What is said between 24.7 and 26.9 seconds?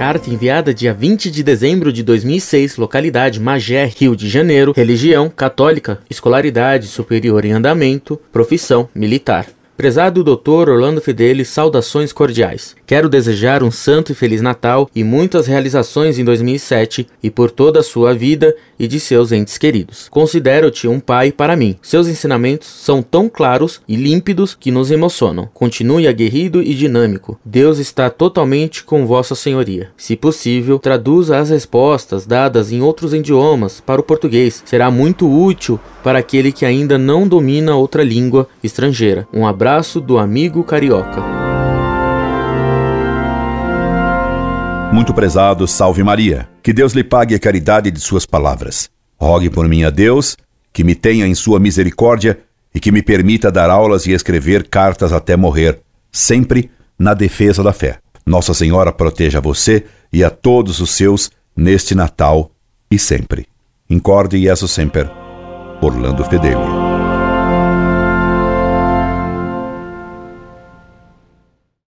nos emocionam. Continue aguerrido e